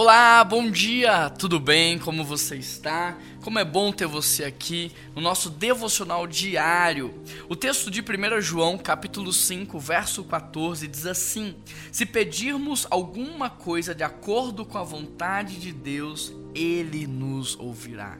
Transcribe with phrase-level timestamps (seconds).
[0.00, 1.98] Olá, bom dia, tudo bem?
[1.98, 3.18] Como você está?
[3.42, 7.20] Como é bom ter você aqui no nosso devocional diário.
[7.48, 11.56] O texto de 1 João, capítulo 5, verso 14, diz assim:
[11.90, 18.18] Se pedirmos alguma coisa de acordo com a vontade de Deus, ele nos ouvirá.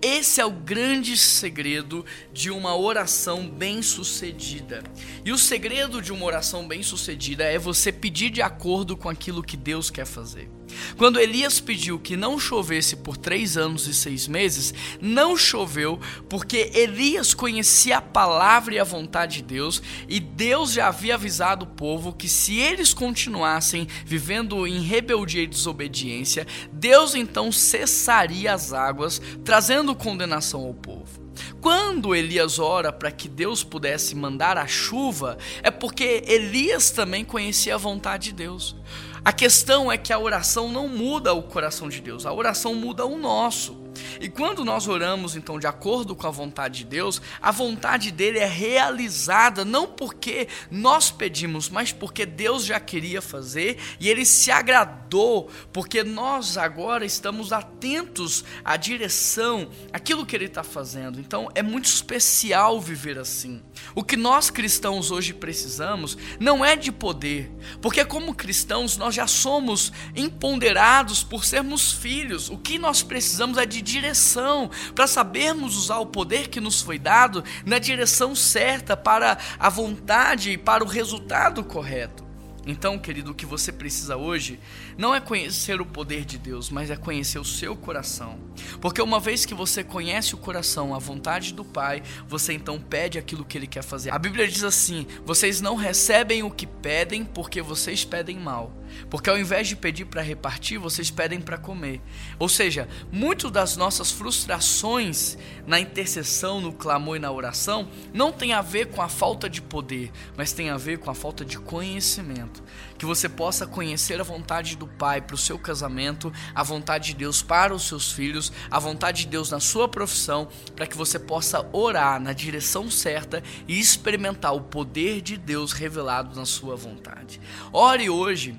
[0.00, 4.84] Esse é o grande segredo de uma oração bem-sucedida.
[5.24, 9.56] E o segredo de uma oração bem-sucedida é você pedir de acordo com aquilo que
[9.56, 10.48] Deus quer fazer.
[10.96, 16.70] Quando Elias pediu que não chovesse por três anos e seis meses, não choveu porque
[16.74, 21.68] Elias conhecia a palavra e a vontade de Deus, e Deus já havia avisado o
[21.68, 26.46] povo que se eles continuassem vivendo em rebeldia e desobediência,
[26.78, 31.28] Deus então cessaria as águas, trazendo condenação ao povo.
[31.60, 37.74] Quando Elias ora para que Deus pudesse mandar a chuva, é porque Elias também conhecia
[37.74, 38.76] a vontade de Deus.
[39.24, 43.04] A questão é que a oração não muda o coração de Deus, a oração muda
[43.04, 43.76] o nosso.
[44.20, 48.38] E quando nós oramos, então, de acordo com a vontade de Deus, a vontade dele
[48.38, 54.50] é realizada não porque nós pedimos, mas porque Deus já queria fazer e ele se
[54.50, 61.20] agradou, porque nós agora estamos atentos à direção, aquilo que ele está fazendo.
[61.20, 63.62] Então, é muito especial viver assim.
[63.94, 69.26] O que nós cristãos hoje precisamos não é de poder, porque como cristãos nós já
[69.26, 72.48] somos empoderados por sermos filhos.
[72.48, 76.98] O que nós precisamos é de direção, para sabermos usar o poder que nos foi
[76.98, 82.28] dado na direção certa, para a vontade e para o resultado correto.
[82.70, 84.60] Então, querido, o que você precisa hoje
[84.98, 88.38] não é conhecer o poder de Deus, mas é conhecer o seu coração.
[88.78, 93.18] Porque uma vez que você conhece o coração, a vontade do Pai, você então pede
[93.18, 94.10] aquilo que Ele quer fazer.
[94.10, 98.70] A Bíblia diz assim: vocês não recebem o que pedem porque vocês pedem mal.
[99.10, 102.00] Porque ao invés de pedir para repartir, vocês pedem para comer.
[102.38, 108.52] Ou seja, muito das nossas frustrações na intercessão, no clamor e na oração não tem
[108.52, 111.58] a ver com a falta de poder, mas tem a ver com a falta de
[111.58, 112.62] conhecimento.
[112.96, 117.14] Que você possa conhecer a vontade do Pai para o seu casamento, a vontade de
[117.14, 121.18] Deus para os seus filhos, a vontade de Deus na sua profissão, para que você
[121.18, 127.40] possa orar na direção certa e experimentar o poder de Deus revelado na sua vontade.
[127.72, 128.58] Ore hoje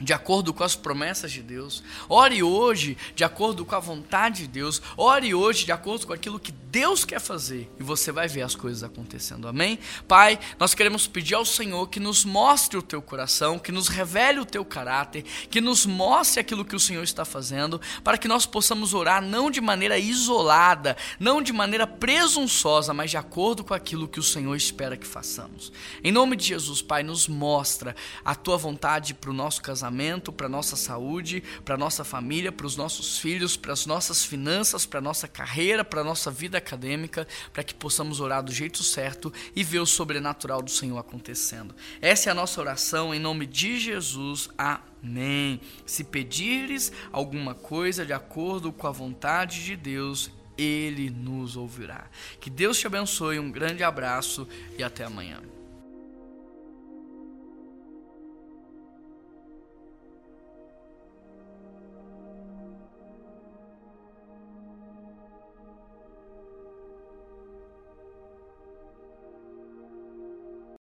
[0.00, 1.82] de acordo com as promessas de Deus.
[2.08, 4.82] Ore hoje de acordo com a vontade de Deus.
[4.96, 8.56] Ore hoje de acordo com aquilo que Deus quer fazer e você vai ver as
[8.56, 9.46] coisas acontecendo.
[9.46, 9.78] Amém?
[10.08, 14.40] Pai, nós queremos pedir ao Senhor que nos mostre o teu coração, que nos revele
[14.40, 18.46] o teu caráter, que nos mostre aquilo que o Senhor está fazendo, para que nós
[18.46, 24.08] possamos orar não de maneira isolada, não de maneira presunçosa, mas de acordo com aquilo
[24.08, 25.72] que o Senhor espera que façamos.
[26.02, 27.94] Em nome de Jesus, Pai, nos mostra
[28.24, 32.66] a tua vontade para o nosso casamento casamento, para nossa saúde, para nossa família, para
[32.66, 37.62] os nossos filhos, para as nossas finanças, para nossa carreira, para nossa vida acadêmica, para
[37.62, 41.74] que possamos orar do jeito certo e ver o sobrenatural do Senhor acontecendo.
[42.00, 44.48] Essa é a nossa oração em nome de Jesus.
[44.56, 45.60] Amém.
[45.84, 52.06] Se pedires alguma coisa de acordo com a vontade de Deus, ele nos ouvirá.
[52.40, 55.42] Que Deus te abençoe, um grande abraço e até amanhã.